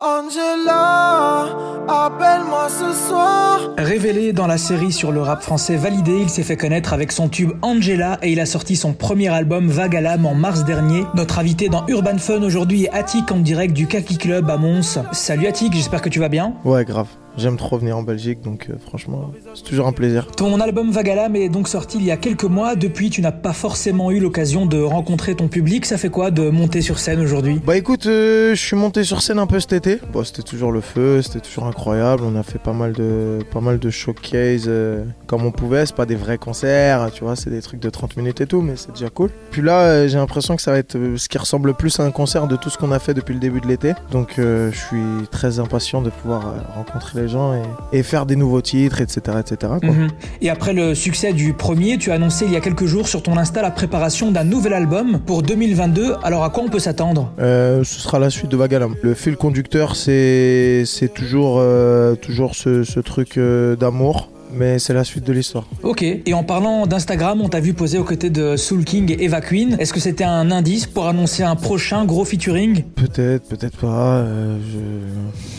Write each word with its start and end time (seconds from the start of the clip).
Angela, 0.00 1.48
appelle-moi 1.88 2.68
ce 2.68 2.92
soir. 3.08 3.58
Révélé 3.76 4.32
dans 4.32 4.46
la 4.46 4.56
série 4.56 4.92
sur 4.92 5.10
le 5.10 5.20
rap 5.20 5.42
français 5.42 5.74
validé, 5.74 6.20
il 6.22 6.30
s'est 6.30 6.44
fait 6.44 6.56
connaître 6.56 6.92
avec 6.92 7.10
son 7.10 7.28
tube 7.28 7.50
Angela 7.62 8.16
et 8.22 8.30
il 8.30 8.38
a 8.38 8.46
sorti 8.46 8.76
son 8.76 8.92
premier 8.92 9.26
album 9.26 9.66
Vague 9.66 9.96
à 9.96 10.00
l'âme 10.00 10.24
en 10.24 10.36
mars 10.36 10.64
dernier. 10.64 11.02
Notre 11.16 11.40
invité 11.40 11.68
dans 11.68 11.84
Urban 11.88 12.18
Fun 12.18 12.44
aujourd'hui 12.44 12.84
est 12.84 12.90
Attic 12.90 13.32
en 13.32 13.38
direct 13.38 13.74
du 13.74 13.88
Kaki 13.88 14.18
Club 14.18 14.48
à 14.48 14.56
Mons. 14.56 15.00
Salut 15.10 15.48
Attic, 15.48 15.72
j'espère 15.72 16.00
que 16.00 16.10
tu 16.10 16.20
vas 16.20 16.28
bien. 16.28 16.54
Ouais, 16.64 16.84
grave. 16.84 17.08
J'aime 17.38 17.56
trop 17.56 17.78
venir 17.78 17.96
en 17.96 18.02
Belgique, 18.02 18.40
donc 18.42 18.66
euh, 18.68 18.74
franchement, 18.84 19.30
c'est 19.54 19.62
toujours 19.62 19.86
un 19.86 19.92
plaisir. 19.92 20.26
Ton 20.26 20.58
album 20.60 20.90
Vagalam 20.90 21.36
est 21.36 21.48
donc 21.48 21.68
sorti 21.68 21.98
il 21.98 22.04
y 22.04 22.10
a 22.10 22.16
quelques 22.16 22.42
mois. 22.42 22.74
Depuis, 22.74 23.10
tu 23.10 23.22
n'as 23.22 23.30
pas 23.30 23.52
forcément 23.52 24.10
eu 24.10 24.18
l'occasion 24.18 24.66
de 24.66 24.82
rencontrer 24.82 25.36
ton 25.36 25.46
public. 25.46 25.86
Ça 25.86 25.98
fait 25.98 26.08
quoi 26.08 26.32
de 26.32 26.50
monter 26.50 26.82
sur 26.82 26.98
scène 26.98 27.20
aujourd'hui? 27.20 27.60
Bah 27.64 27.76
écoute, 27.76 28.06
euh, 28.06 28.56
je 28.56 28.60
suis 28.60 28.74
monté 28.74 29.04
sur 29.04 29.22
scène 29.22 29.38
un 29.38 29.46
peu 29.46 29.60
cet 29.60 29.72
été. 29.72 30.00
Bon, 30.12 30.24
c'était 30.24 30.42
toujours 30.42 30.72
le 30.72 30.80
feu, 30.80 31.22
c'était 31.22 31.38
toujours 31.38 31.66
incroyable. 31.66 32.24
On 32.26 32.34
a 32.34 32.42
fait 32.42 32.58
pas 32.58 32.72
mal 32.72 32.92
de, 32.92 33.38
pas 33.52 33.60
mal 33.60 33.78
de 33.78 33.88
showcase 33.88 34.64
euh, 34.66 35.04
comme 35.28 35.44
on 35.46 35.52
pouvait. 35.52 35.86
C'est 35.86 35.94
pas 35.94 36.06
des 36.06 36.16
vrais 36.16 36.38
concerts, 36.38 37.08
tu 37.12 37.22
vois, 37.22 37.36
c'est 37.36 37.50
des 37.50 37.62
trucs 37.62 37.78
de 37.78 37.88
30 37.88 38.16
minutes 38.16 38.40
et 38.40 38.46
tout, 38.46 38.62
mais 38.62 38.74
c'est 38.74 38.90
déjà 38.90 39.10
cool. 39.10 39.30
Puis 39.52 39.62
là, 39.62 40.08
j'ai 40.08 40.18
l'impression 40.18 40.56
que 40.56 40.62
ça 40.62 40.72
va 40.72 40.78
être 40.78 40.98
ce 41.14 41.28
qui 41.28 41.38
ressemble 41.38 41.74
plus 41.74 42.00
à 42.00 42.02
un 42.02 42.10
concert 42.10 42.48
de 42.48 42.56
tout 42.56 42.68
ce 42.68 42.78
qu'on 42.78 42.90
a 42.90 42.98
fait 42.98 43.14
depuis 43.14 43.34
le 43.34 43.40
début 43.40 43.60
de 43.60 43.68
l'été. 43.68 43.92
Donc 44.10 44.34
je 44.38 44.70
suis 44.72 45.28
très 45.30 45.60
impatient 45.60 46.02
de 46.02 46.10
pouvoir 46.10 46.52
rencontrer 46.74 47.20
les 47.20 47.27
gens 47.28 47.54
et, 47.92 48.02
faire 48.02 48.26
des 48.26 48.36
nouveaux 48.36 48.62
titres, 48.62 49.00
etc. 49.00 49.38
etc. 49.40 49.72
Mhm. 49.82 50.08
Et 50.40 50.50
après 50.50 50.72
le 50.72 50.94
succès 50.94 51.32
du 51.32 51.52
premier, 51.52 51.98
tu 51.98 52.10
as 52.10 52.14
annoncé 52.14 52.44
il 52.46 52.52
y 52.52 52.56
a 52.56 52.60
quelques 52.60 52.86
jours 52.86 53.08
sur 53.08 53.22
ton 53.22 53.36
Insta 53.36 53.62
la 53.62 53.70
préparation 53.70 54.30
d'un 54.30 54.44
nouvel 54.44 54.72
album 54.72 55.20
pour 55.26 55.42
2022. 55.42 56.14
Alors 56.22 56.44
à 56.44 56.50
quoi 56.50 56.64
on 56.64 56.68
peut 56.68 56.78
s'attendre? 56.78 57.32
Euh, 57.38 57.84
Ce 57.84 58.00
sera 58.00 58.18
la 58.18 58.30
suite 58.30 58.50
de 58.50 58.56
Vagalam. 58.56 58.94
Le 59.02 59.14
fil 59.14 59.36
conducteur, 59.36 59.96
c'est 59.96 60.84
toujours, 61.14 61.58
euh, 61.58 62.14
toujours 62.14 62.54
ce, 62.54 63.00
truc 63.00 63.38
euh, 63.38 63.76
d'amour 63.76 64.30
mais 64.50 64.78
c'est 64.78 64.94
la 64.94 65.04
suite 65.04 65.24
de 65.24 65.32
l'histoire. 65.34 65.66
Ok, 65.82 66.02
et 66.02 66.32
en 66.32 66.42
parlant 66.42 66.86
d'Instagram, 66.86 67.38
on 67.42 67.50
t'a 67.50 67.60
vu 67.60 67.74
poser 67.74 67.98
aux 67.98 68.04
côtés 68.04 68.30
de 68.30 68.56
Soul 68.56 68.82
King 68.82 69.12
et 69.12 69.24
Eva 69.24 69.42
Queen. 69.42 69.76
Est-ce 69.78 69.92
que 69.92 70.00
c'était 70.00 70.24
un 70.24 70.50
indice 70.50 70.86
pour 70.86 71.06
annoncer 71.06 71.42
un 71.42 71.54
prochain 71.54 72.06
gros 72.06 72.24
featuring? 72.24 72.82
Peut-être, 72.94 73.46
peut-être 73.46 73.76
pas. 73.76 74.24
je... 74.24 75.57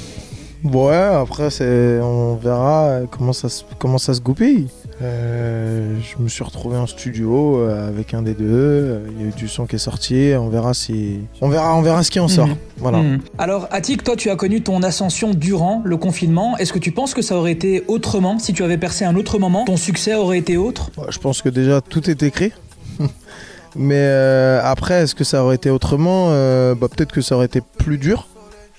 Ouais, 0.63 0.95
après, 0.95 1.49
c'est, 1.49 1.99
on 2.01 2.35
verra 2.35 2.99
comment 3.09 3.33
ça, 3.33 3.47
comment 3.77 3.97
ça 3.97 4.13
se 4.13 4.21
goupille. 4.21 4.67
Euh, 5.01 5.95
je 6.01 6.21
me 6.21 6.27
suis 6.27 6.43
retrouvé 6.43 6.75
en 6.75 6.85
studio 6.85 7.59
euh, 7.59 7.87
avec 7.87 8.13
un 8.13 8.21
des 8.21 8.33
deux. 8.33 9.01
Il 9.11 9.21
y 9.21 9.25
a 9.25 9.29
eu 9.29 9.31
du 9.31 9.47
son 9.47 9.65
qui 9.65 9.77
est 9.77 9.79
sorti. 9.79 10.33
On 10.37 10.49
verra 10.49 10.73
si, 10.73 11.21
on 11.39 11.47
verra, 11.47 11.75
on 11.77 11.81
verra 11.81 12.03
ce 12.03 12.11
qui 12.11 12.19
en 12.19 12.27
sort. 12.27 12.47
Mhm. 12.47 12.55
Voilà. 12.77 12.97
Mhm. 12.97 13.19
Alors, 13.37 13.67
Attic, 13.71 14.03
toi, 14.03 14.17
tu 14.17 14.29
as 14.29 14.35
connu 14.35 14.61
ton 14.61 14.83
ascension 14.83 15.31
durant 15.31 15.81
le 15.85 15.95
confinement. 15.95 16.57
Est-ce 16.57 16.73
que 16.73 16.79
tu 16.79 16.91
penses 16.91 17.13
que 17.13 17.21
ça 17.21 17.35
aurait 17.35 17.53
été 17.53 17.85
autrement 17.87 18.37
si 18.39 18.51
tu 18.51 18.63
avais 18.63 18.77
percé 18.77 19.05
un 19.05 19.15
autre 19.15 19.39
moment 19.39 19.63
Ton 19.63 19.77
succès 19.77 20.15
aurait 20.15 20.39
été 20.39 20.57
autre? 20.57 20.91
Je 21.09 21.19
pense 21.19 21.41
que 21.41 21.49
déjà 21.49 21.79
tout 21.79 22.09
est 22.09 22.21
écrit. 22.21 22.51
Mais 23.75 23.95
euh, 23.95 24.59
après, 24.63 25.03
est-ce 25.03 25.15
que 25.15 25.23
ça 25.23 25.43
aurait 25.45 25.55
été 25.55 25.69
autrement? 25.69 26.27
Bah, 26.75 26.87
Peut-être 26.89 27.13
que 27.13 27.21
ça 27.21 27.35
aurait 27.35 27.45
été 27.45 27.61
plus 27.77 27.97
dur 27.97 28.27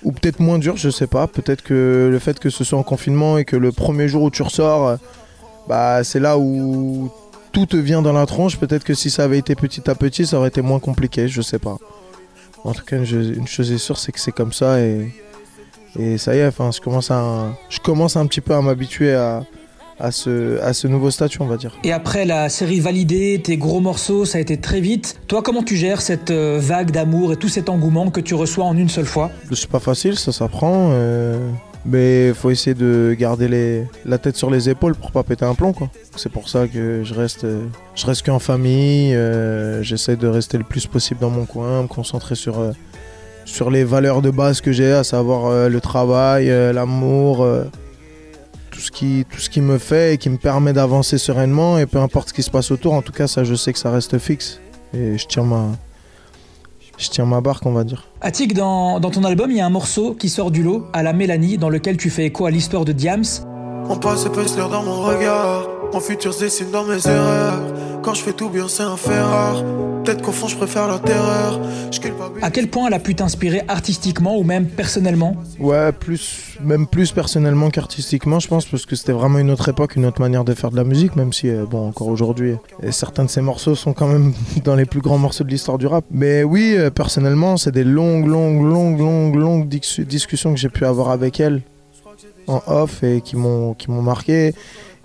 ou 0.03 0.11
peut-être 0.11 0.39
moins 0.39 0.59
dur, 0.59 0.77
je 0.77 0.89
sais 0.89 1.07
pas. 1.07 1.27
Peut-être 1.27 1.61
que 1.61 2.09
le 2.11 2.19
fait 2.19 2.39
que 2.39 2.49
ce 2.49 2.63
soit 2.63 2.79
en 2.79 2.83
confinement 2.83 3.37
et 3.37 3.45
que 3.45 3.55
le 3.55 3.71
premier 3.71 4.07
jour 4.07 4.23
où 4.23 4.31
tu 4.31 4.41
ressors, 4.41 4.97
bah 5.67 6.03
c'est 6.03 6.19
là 6.19 6.37
où 6.37 7.11
tout 7.51 7.65
te 7.65 7.77
vient 7.77 8.01
dans 8.01 8.13
la 8.13 8.25
tronche. 8.25 8.57
Peut-être 8.57 8.83
que 8.83 8.93
si 8.93 9.09
ça 9.09 9.23
avait 9.23 9.37
été 9.37 9.55
petit 9.55 9.89
à 9.89 9.95
petit, 9.95 10.25
ça 10.25 10.37
aurait 10.37 10.49
été 10.49 10.61
moins 10.61 10.79
compliqué, 10.79 11.27
je 11.27 11.41
sais 11.41 11.59
pas. 11.59 11.77
En 12.63 12.73
tout 12.73 12.85
cas, 12.85 12.97
une 12.97 13.47
chose 13.47 13.71
est 13.71 13.77
sûre, 13.77 13.97
c'est 13.97 14.11
que 14.11 14.19
c'est 14.19 14.31
comme 14.31 14.53
ça 14.53 14.79
et, 14.79 15.11
et 15.97 16.17
ça 16.17 16.35
y 16.35 16.39
est. 16.39 16.47
Enfin, 16.47 16.71
je 16.71 16.79
commence 16.79 17.11
à, 17.11 17.53
je 17.69 17.79
commence 17.79 18.15
un 18.15 18.25
petit 18.27 18.41
peu 18.41 18.53
à 18.53 18.61
m'habituer 18.61 19.13
à, 19.13 19.43
à 20.01 20.11
ce, 20.11 20.59
à 20.61 20.73
ce 20.73 20.87
nouveau 20.87 21.11
statut, 21.11 21.41
on 21.41 21.45
va 21.45 21.57
dire. 21.57 21.77
Et 21.83 21.91
après 21.91 22.25
la 22.25 22.49
série 22.49 22.79
validée, 22.79 23.39
tes 23.43 23.57
gros 23.57 23.79
morceaux, 23.79 24.25
ça 24.25 24.39
a 24.39 24.41
été 24.41 24.57
très 24.57 24.81
vite. 24.81 25.21
Toi, 25.27 25.41
comment 25.43 25.63
tu 25.63 25.75
gères 25.75 26.01
cette 26.01 26.31
euh, 26.31 26.57
vague 26.59 26.91
d'amour 26.91 27.33
et 27.33 27.37
tout 27.37 27.49
cet 27.49 27.69
engouement 27.69 28.09
que 28.09 28.19
tu 28.19 28.33
reçois 28.33 28.65
en 28.65 28.75
une 28.75 28.89
seule 28.89 29.05
fois? 29.05 29.29
C'est 29.53 29.69
pas 29.69 29.79
facile, 29.79 30.17
ça 30.17 30.31
s'apprend. 30.31 30.89
Euh, 30.91 31.37
mais 31.85 32.29
il 32.29 32.33
faut 32.33 32.49
essayer 32.49 32.73
de 32.73 33.15
garder 33.17 33.47
les, 33.47 33.83
la 34.05 34.17
tête 34.17 34.37
sur 34.37 34.49
les 34.49 34.69
épaules 34.69 34.95
pour 34.95 35.11
pas 35.11 35.23
péter 35.23 35.45
un 35.45 35.55
plomb. 35.55 35.73
quoi. 35.73 35.89
C'est 36.15 36.31
pour 36.31 36.49
ça 36.49 36.67
que 36.67 37.03
je 37.03 37.13
reste, 37.13 37.45
je 37.95 38.05
reste 38.05 38.25
qu'en 38.25 38.39
famille. 38.39 39.13
Euh, 39.15 39.81
j'essaie 39.83 40.15
de 40.15 40.27
rester 40.27 40.57
le 40.57 40.63
plus 40.63 40.87
possible 40.87 41.19
dans 41.19 41.29
mon 41.29 41.45
coin, 41.45 41.83
me 41.83 41.87
concentrer 41.87 42.35
sur, 42.35 42.55
sur 43.45 43.71
les 43.71 43.83
valeurs 43.83 44.21
de 44.21 44.31
base 44.31 44.61
que 44.61 44.71
j'ai, 44.71 44.91
à 44.91 45.03
savoir 45.03 45.69
le 45.69 45.81
travail, 45.81 46.47
l'amour 46.73 47.47
tout 48.71 48.79
ce 48.79 48.89
qui, 48.89 49.25
tout 49.29 49.39
ce 49.39 49.49
qui 49.49 49.61
me 49.61 49.77
fait 49.77 50.15
et 50.15 50.17
qui 50.17 50.29
me 50.29 50.37
permet 50.37 50.73
d'avancer 50.73 51.17
sereinement. 51.17 51.77
Et 51.77 51.85
peu 51.85 51.99
importe 51.99 52.29
ce 52.29 52.33
qui 52.33 52.41
se 52.41 52.49
passe 52.49 52.71
autour, 52.71 52.93
en 52.93 53.01
tout 53.01 53.11
cas, 53.11 53.27
ça, 53.27 53.43
je 53.43 53.53
sais 53.53 53.73
que 53.73 53.79
ça 53.79 53.91
reste 53.91 54.17
fixe. 54.17 54.59
Et 54.93 55.17
je 55.17 55.27
tiens 55.27 55.43
ma, 55.43 55.67
je 56.97 57.09
tiens 57.09 57.25
ma 57.25 57.41
barque, 57.41 57.65
on 57.65 57.73
va 57.73 57.83
dire. 57.83 58.07
Attic, 58.21 58.53
dans, 58.53 58.99
dans 58.99 59.11
ton 59.11 59.23
album, 59.23 59.51
il 59.51 59.57
y 59.57 59.61
a 59.61 59.65
un 59.65 59.69
morceau 59.69 60.15
qui 60.15 60.29
sort 60.29 60.49
du 60.49 60.63
lot, 60.63 60.87
à 60.93 61.03
la 61.03 61.13
Mélanie, 61.13 61.57
dans 61.57 61.69
lequel 61.69 61.97
tu 61.97 62.09
fais 62.09 62.25
écho 62.25 62.45
à 62.45 62.51
l'histoire 62.51 62.85
de 62.85 62.91
Diams. 62.91 63.23
On 63.89 63.97
passe 63.97 64.25
l'heure 64.57 64.69
dans 64.69 64.83
mon 64.83 65.01
regard, 65.01 65.67
mon 65.93 65.99
futur 65.99 66.33
se 66.33 66.41
dessine 66.41 66.71
dans 66.71 66.85
mes 66.85 67.05
erreurs. 67.05 67.59
Quand 68.01 68.15
je 68.15 68.23
fais 68.23 68.33
tout 68.33 68.49
bien, 68.49 68.67
c'est 68.67 68.81
un 68.81 68.97
fait 68.97 69.19
rare. 69.19 69.63
Peut-être 70.03 70.23
qu'au 70.23 70.31
fond, 70.31 70.47
je 70.47 70.57
préfère 70.57 70.87
la 70.87 70.97
terreur. 70.97 71.59
À 72.41 72.49
quel 72.49 72.67
point 72.67 72.87
elle 72.87 72.95
a 72.95 72.99
pu 72.99 73.13
t'inspirer 73.13 73.61
artistiquement 73.67 74.37
ou 74.37 74.43
même 74.43 74.65
personnellement? 74.65 75.35
Ouais, 75.59 75.91
plus, 75.91 76.57
même 76.61 76.87
plus 76.87 77.11
personnellement 77.11 77.69
qu'artistiquement, 77.69 78.39
je 78.39 78.47
pense, 78.47 78.65
parce 78.65 78.87
que 78.87 78.95
c'était 78.95 79.11
vraiment 79.11 79.37
une 79.37 79.51
autre 79.51 79.69
époque, 79.69 79.95
une 79.95 80.05
autre 80.07 80.19
manière 80.19 80.43
de 80.43 80.55
faire 80.55 80.71
de 80.71 80.77
la 80.77 80.83
musique, 80.83 81.15
même 81.15 81.31
si, 81.31 81.49
euh, 81.49 81.65
bon, 81.65 81.89
encore 81.89 82.07
aujourd'hui, 82.07 82.55
certains 82.89 83.25
de 83.25 83.29
ces 83.29 83.41
morceaux 83.41 83.75
sont 83.75 83.93
quand 83.93 84.07
même 84.07 84.33
dans 84.63 84.75
les 84.75 84.85
plus 84.85 85.01
grands 85.01 85.19
morceaux 85.19 85.43
de 85.43 85.49
l'histoire 85.49 85.77
du 85.77 85.85
rap. 85.85 86.03
Mais 86.09 86.43
oui, 86.43 86.73
euh, 86.75 86.89
personnellement, 86.89 87.57
c'est 87.57 87.71
des 87.71 87.83
longues, 87.83 88.25
longues, 88.25 88.63
longues, 88.63 88.99
longues, 88.99 89.35
longues 89.35 89.67
discussions 89.67 90.53
que 90.53 90.59
j'ai 90.59 90.69
pu 90.69 90.85
avoir 90.85 91.11
avec 91.11 91.39
elle 91.39 91.61
en 92.47 92.63
off 92.65 93.03
et 93.03 93.21
qui 93.21 93.37
m'ont 93.37 93.75
marqué 93.87 94.53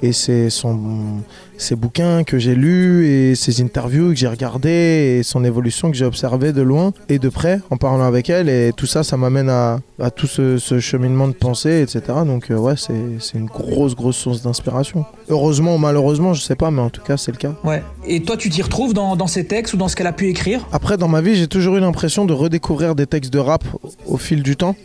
et 0.02 0.12
c'est 0.12 0.50
son 0.50 1.22
ses 1.58 1.74
bouquins 1.74 2.22
que 2.22 2.38
j'ai 2.38 2.54
lus 2.54 3.06
et 3.06 3.34
ses 3.34 3.62
interviews 3.62 4.10
que 4.10 4.16
j'ai 4.16 4.28
regardées 4.28 5.18
et 5.18 5.22
son 5.22 5.42
évolution 5.42 5.90
que 5.90 5.96
j'ai 5.96 6.04
observé 6.04 6.52
de 6.52 6.60
loin 6.60 6.92
et 7.08 7.18
de 7.18 7.30
près 7.30 7.60
en 7.70 7.78
parlant 7.78 8.04
avec 8.04 8.28
elle. 8.28 8.50
Et 8.50 8.72
tout 8.76 8.84
ça 8.84 9.02
ça 9.02 9.16
m'amène 9.16 9.48
à, 9.48 9.80
à, 9.98 10.10
tout 10.10 10.26
ce, 10.26 10.58
cheminement 10.80 11.28
de 11.28 11.32
pensée 11.32 11.80
etc 11.80 12.18
donc 12.26 12.50
euh, 12.50 12.56
ouais 12.56 12.74
c'est 12.76 13.38
une 13.38 13.46
grosse 13.46 13.94
grosse 13.94 14.16
source 14.16 14.42
d'inspiration. 14.42 15.04
Heureusement 15.28 15.76
ou 15.76 15.78
malheureusement 15.78 16.34
je 16.34 16.42
sais 16.42 16.56
pas 16.56 16.70
mais 16.70 16.82
en 16.82 16.90
tout 16.90 17.02
cas 17.02 17.16
c'est 17.16 17.32
le 17.32 17.38
cas. 17.38 17.54
Ouais. 17.64 17.82
Et 18.06 18.22
toi 18.22 18.36
tu 18.36 18.50
t'y 18.50 18.62
retrouves 18.62 18.92
dans, 18.92 19.16
dans 19.16 19.26
ses 19.26 19.46
textes 19.46 19.74
ou 19.74 19.76
dans 19.76 19.88
ce 19.88 19.96
qu'elle 19.96 20.06
a 20.06 20.12
pu 20.12 20.28
écrire? 20.28 20.66
Après 20.72 20.98
dans 20.98 21.08
ma 21.08 21.22
vie 21.22 21.36
j'ai 21.36 21.48
toujours 21.48 21.76
eu 21.76 21.80
l'impression 21.80 22.26
de 22.26 22.32
redécouvrir 22.32 22.94
des 22.94 23.06
textes 23.06 23.32
de 23.32 23.38
rap 23.38 23.64
au 24.06 24.18
fil 24.18 24.42
du 24.42 24.56
temps 24.56 24.76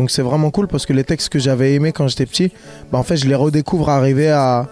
donc 0.00 0.10
c'est 0.10 0.22
vraiment 0.22 0.50
cool 0.50 0.66
parce 0.66 0.86
que 0.86 0.94
les 0.94 1.04
textes 1.04 1.28
que 1.28 1.38
j'avais 1.38 1.74
aimés 1.74 1.92
quand 1.92 2.08
j'étais 2.08 2.24
petit, 2.24 2.50
bah 2.90 2.96
en 2.96 3.02
fait 3.02 3.18
je 3.18 3.28
les 3.28 3.34
redécouvre 3.34 3.90
arrivé 3.90 4.30
à 4.30 4.66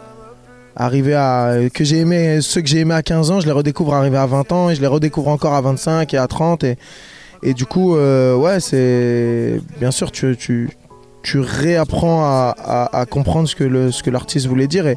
arriver 0.74 1.14
à 1.14 1.68
que 1.74 1.84
j'ai 1.84 1.98
aimé 1.98 2.40
ceux 2.40 2.62
que 2.62 2.66
j'ai 2.66 2.78
aimé 2.78 2.94
à 2.94 3.02
15 3.02 3.30
ans, 3.30 3.40
je 3.40 3.44
les 3.44 3.52
redécouvre 3.52 3.92
arrivé 3.92 4.16
à 4.16 4.24
20 4.24 4.52
ans 4.52 4.70
et 4.70 4.74
je 4.74 4.80
les 4.80 4.86
redécouvre 4.86 5.28
encore 5.28 5.52
à 5.52 5.60
25 5.60 6.14
et 6.14 6.16
à 6.16 6.26
30 6.26 6.64
et, 6.64 6.78
du 7.52 7.66
coup 7.66 7.94
euh, 7.94 8.34
ouais 8.36 8.58
c'est 8.58 9.60
bien 9.78 9.90
sûr 9.90 10.10
tu, 10.10 10.34
tu, 11.22 11.40
réapprends 11.40 12.22
à, 12.22 13.04
comprendre 13.10 13.46
ce 13.46 13.54
que 14.02 14.10
l'artiste 14.10 14.46
voulait 14.46 14.66
dire 14.66 14.86
et 14.86 14.96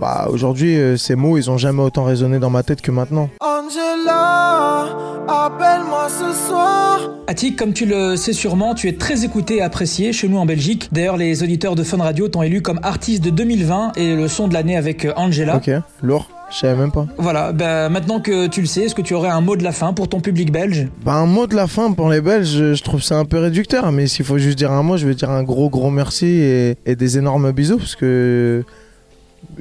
bah, 0.00 0.28
aujourd'hui, 0.30 0.78
euh, 0.78 0.96
ces 0.96 1.14
mots, 1.14 1.36
ils 1.36 1.50
ont 1.50 1.58
jamais 1.58 1.82
autant 1.82 2.04
résonné 2.04 2.38
dans 2.38 2.50
ma 2.50 2.62
tête 2.62 2.80
que 2.80 2.90
maintenant. 2.90 3.28
Angela, 3.40 4.91
comme 7.56 7.72
tu 7.72 7.86
le 7.86 8.16
sais 8.16 8.32
sûrement, 8.32 8.74
tu 8.74 8.88
es 8.88 8.92
très 8.92 9.24
écouté 9.24 9.56
et 9.56 9.62
apprécié 9.62 10.12
chez 10.12 10.28
nous 10.28 10.36
en 10.36 10.46
Belgique. 10.46 10.88
D'ailleurs, 10.92 11.16
les 11.16 11.42
auditeurs 11.42 11.74
de 11.74 11.82
Fun 11.82 11.96
Radio 11.96 12.28
t'ont 12.28 12.42
élu 12.42 12.60
comme 12.60 12.78
artiste 12.82 13.24
de 13.24 13.30
2020 13.30 13.92
et 13.96 14.14
le 14.14 14.28
son 14.28 14.48
de 14.48 14.54
l'année 14.54 14.76
avec 14.76 15.04
euh, 15.04 15.12
Angela. 15.16 15.56
Ok, 15.56 15.70
lourd. 16.02 16.28
Je 16.50 16.58
savais 16.58 16.78
même 16.78 16.92
pas. 16.92 17.06
Voilà, 17.16 17.52
ben 17.52 17.88
maintenant 17.88 18.20
que 18.20 18.46
tu 18.46 18.60
le 18.60 18.66
sais, 18.66 18.82
est-ce 18.82 18.94
que 18.94 19.00
tu 19.00 19.14
aurais 19.14 19.30
un 19.30 19.40
mot 19.40 19.56
de 19.56 19.64
la 19.64 19.72
fin 19.72 19.94
pour 19.94 20.08
ton 20.08 20.20
public 20.20 20.52
belge? 20.52 20.86
Bah 21.02 21.14
un 21.14 21.24
mot 21.24 21.46
de 21.46 21.56
la 21.56 21.66
fin 21.66 21.90
pour 21.92 22.10
les 22.10 22.20
Belges, 22.20 22.74
je 22.74 22.82
trouve 22.82 23.02
ça 23.02 23.18
un 23.18 23.24
peu 23.24 23.38
réducteur, 23.38 23.90
mais 23.90 24.06
s'il 24.06 24.26
faut 24.26 24.36
juste 24.36 24.58
dire 24.58 24.70
un 24.70 24.82
mot, 24.82 24.98
je 24.98 25.06
vais 25.08 25.14
dire 25.14 25.30
un 25.30 25.42
gros 25.42 25.70
gros 25.70 25.90
merci 25.90 26.26
et, 26.26 26.76
et 26.84 26.94
des 26.94 27.16
énormes 27.16 27.52
bisous 27.52 27.78
parce 27.78 27.96
que 27.96 28.62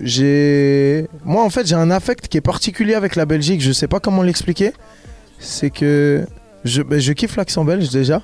j'ai 0.01 1.07
moi 1.23 1.43
en 1.43 1.49
fait 1.49 1.65
j'ai 1.65 1.75
un 1.75 1.89
affect 1.89 2.27
qui 2.27 2.37
est 2.37 2.41
particulier 2.41 2.93
avec 2.93 3.15
la 3.15 3.25
Belgique 3.25 3.61
je 3.61 3.71
sais 3.71 3.87
pas 3.87 3.99
comment 3.99 4.21
l'expliquer 4.21 4.73
c'est 5.39 5.71
que 5.71 6.25
je, 6.65 6.81
ben, 6.81 6.99
je 6.99 7.13
kiffe 7.13 7.35
l'accent 7.35 7.65
belge 7.65 7.89
déjà 7.89 8.21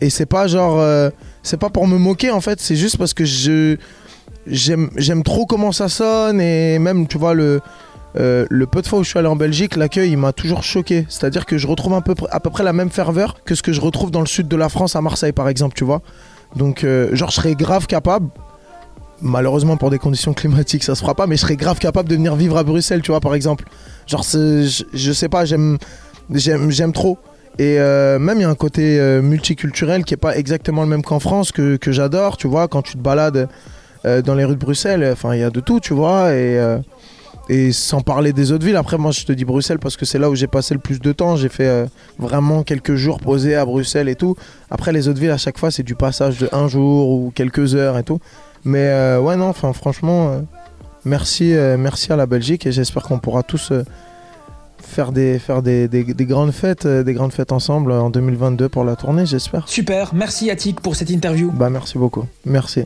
et 0.00 0.10
c'est 0.10 0.26
pas 0.26 0.46
euh, 0.54 1.10
pas 1.60 1.70
pour 1.70 1.86
me 1.86 1.98
moquer 1.98 2.30
en 2.30 2.40
fait 2.40 2.60
c'est 2.60 2.76
juste 2.76 2.96
parce 2.96 3.14
que 3.14 3.24
j'aime 4.46 5.22
trop 5.24 5.46
comment 5.46 5.72
ça 5.72 5.88
sonne 5.88 6.40
et 6.40 6.78
même 6.78 7.06
tu 7.06 7.18
vois 7.18 7.34
le 7.34 7.60
euh, 8.16 8.46
le 8.48 8.66
peu 8.66 8.82
de 8.82 8.86
fois 8.86 8.98
où 8.98 9.04
je 9.04 9.10
suis 9.10 9.18
allé 9.18 9.28
en 9.28 9.36
Belgique, 9.36 9.76
l'accueil 9.76 10.10
il 10.10 10.18
m'a 10.18 10.32
toujours 10.32 10.62
choqué. 10.62 11.06
C'est-à-dire 11.08 11.46
que 11.46 11.58
je 11.58 11.66
retrouve 11.66 11.92
un 11.92 12.00
peu, 12.00 12.14
à 12.30 12.40
peu 12.40 12.50
près 12.50 12.64
la 12.64 12.72
même 12.72 12.90
ferveur 12.90 13.36
que 13.44 13.54
ce 13.54 13.62
que 13.62 13.72
je 13.72 13.80
retrouve 13.80 14.10
dans 14.10 14.20
le 14.20 14.26
sud 14.26 14.48
de 14.48 14.56
la 14.56 14.68
France, 14.68 14.96
à 14.96 15.02
Marseille 15.02 15.32
par 15.32 15.48
exemple, 15.48 15.74
tu 15.76 15.84
vois. 15.84 16.02
Donc, 16.56 16.84
euh, 16.84 17.14
genre, 17.14 17.30
je 17.30 17.36
serais 17.36 17.54
grave 17.54 17.86
capable. 17.86 18.28
Malheureusement, 19.20 19.76
pour 19.76 19.90
des 19.90 19.98
conditions 19.98 20.32
climatiques, 20.32 20.84
ça 20.84 20.94
se 20.94 21.00
fera 21.00 21.14
pas, 21.14 21.26
mais 21.26 21.36
je 21.36 21.42
serais 21.42 21.56
grave 21.56 21.78
capable 21.78 22.08
de 22.08 22.14
venir 22.14 22.34
vivre 22.36 22.56
à 22.56 22.62
Bruxelles, 22.62 23.02
tu 23.02 23.10
vois, 23.10 23.20
par 23.20 23.34
exemple. 23.34 23.64
Genre, 24.06 24.22
je, 24.22 24.84
je 24.92 25.12
sais 25.12 25.28
pas, 25.28 25.44
j'aime, 25.44 25.78
trop. 26.94 27.18
Et 27.58 27.80
euh, 27.80 28.18
même 28.18 28.38
il 28.38 28.42
y 28.42 28.44
a 28.44 28.48
un 28.48 28.54
côté 28.54 29.00
multiculturel 29.22 30.04
qui 30.04 30.14
est 30.14 30.18
pas 30.18 30.36
exactement 30.36 30.82
le 30.82 30.88
même 30.88 31.02
qu'en 31.02 31.18
France, 31.18 31.52
que, 31.52 31.76
que 31.76 31.92
j'adore, 31.92 32.36
tu 32.36 32.46
vois, 32.46 32.68
quand 32.68 32.82
tu 32.82 32.92
te 32.92 33.02
balades 33.02 33.48
dans 34.04 34.34
les 34.34 34.44
rues 34.44 34.54
de 34.54 34.60
Bruxelles, 34.60 35.06
enfin 35.12 35.34
il 35.34 35.40
y 35.40 35.42
a 35.42 35.50
de 35.50 35.60
tout, 35.60 35.80
tu 35.80 35.92
vois, 35.92 36.32
et, 37.48 37.72
sans 37.72 38.00
parler 38.02 38.32
des 38.32 38.52
autres 38.52 38.64
villes, 38.64 38.76
après 38.76 38.98
moi 38.98 39.10
je 39.10 39.24
te 39.24 39.32
dis 39.32 39.44
Bruxelles 39.44 39.78
parce 39.78 39.96
que 39.96 40.04
c'est 40.04 40.18
là 40.18 40.28
où 40.28 40.34
j'ai 40.34 40.46
passé 40.46 40.74
le 40.74 40.80
plus 40.80 41.00
de 41.00 41.12
temps. 41.12 41.36
J'ai 41.36 41.48
fait 41.48 41.66
euh, 41.66 41.86
vraiment 42.18 42.62
quelques 42.62 42.94
jours 42.94 43.20
posés 43.20 43.54
à 43.54 43.64
Bruxelles 43.64 44.08
et 44.08 44.16
tout. 44.16 44.36
Après 44.70 44.92
les 44.92 45.08
autres 45.08 45.20
villes 45.20 45.30
à 45.30 45.38
chaque 45.38 45.58
fois 45.58 45.70
c'est 45.70 45.82
du 45.82 45.94
passage 45.94 46.38
de 46.38 46.48
un 46.52 46.68
jour 46.68 47.08
ou 47.08 47.32
quelques 47.34 47.74
heures 47.74 47.96
et 47.96 48.02
tout. 48.02 48.20
Mais 48.64 48.88
euh, 48.88 49.18
ouais 49.20 49.36
non, 49.36 49.48
enfin 49.48 49.72
franchement, 49.72 50.28
euh, 50.28 50.40
merci, 51.04 51.54
merci 51.78 52.12
à 52.12 52.16
la 52.16 52.26
Belgique 52.26 52.66
et 52.66 52.72
j'espère 52.72 53.02
qu'on 53.02 53.18
pourra 53.18 53.42
tous 53.42 53.72
faire 54.82 55.12
des, 55.12 55.38
faire 55.38 55.62
des, 55.62 55.88
des, 55.88 56.04
grandes 56.26 56.52
fêtes, 56.52 56.86
des 56.86 57.14
grandes 57.14 57.32
fêtes 57.32 57.52
ensemble 57.52 57.92
en 57.92 58.10
2022 58.10 58.68
pour 58.68 58.84
la 58.84 58.96
tournée, 58.96 59.26
j'espère. 59.26 59.68
Super, 59.68 60.14
merci 60.14 60.50
Attic 60.50 60.80
pour 60.80 60.96
cette 60.96 61.10
interview. 61.10 61.50
Bah 61.52 61.70
merci 61.70 61.98
beaucoup, 61.98 62.24
merci. 62.44 62.84